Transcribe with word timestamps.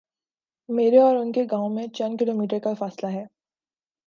میرے 0.69 0.97
اور 0.97 1.15
ان 1.15 1.31
کے 1.31 1.43
گاؤں 1.51 1.69
میں 1.69 1.87
چند 1.87 2.17
کلو 2.19 2.33
میٹرکا 2.33 2.73
فاصلہ 2.73 3.07
ہے۔ 3.07 3.25